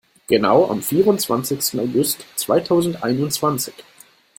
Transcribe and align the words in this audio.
Genau 0.25 0.67
am 0.71 0.81
vierundzwanzigsten 0.81 1.79
August 1.79 2.25
zweitausendeinundzwanzig. 2.35 3.75